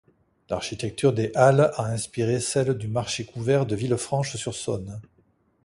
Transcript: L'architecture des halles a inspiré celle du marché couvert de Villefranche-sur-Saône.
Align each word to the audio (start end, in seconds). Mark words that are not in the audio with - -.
L'architecture 0.49 1.13
des 1.13 1.31
halles 1.35 1.69
a 1.75 1.85
inspiré 1.91 2.39
celle 2.39 2.73
du 2.75 2.87
marché 2.87 3.23
couvert 3.23 3.67
de 3.67 3.75
Villefranche-sur-Saône. 3.75 4.99